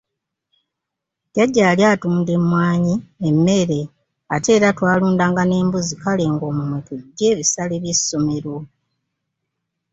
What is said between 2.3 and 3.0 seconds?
emmwanyi,